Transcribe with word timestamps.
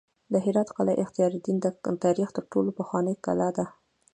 د 0.33 0.33
هرات 0.45 0.69
قلعه 0.77 1.01
اختیارالدین 1.03 1.57
د 1.61 1.65
تاریخ 2.03 2.27
تر 2.35 2.43
ټولو 2.51 2.69
پخوانۍ 2.77 3.15
کلا 3.25 3.49
ده 3.57 3.65